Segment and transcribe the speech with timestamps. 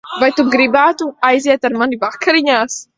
[0.21, 2.85] Vai tu gribētu aiziet ar mani vakariņās?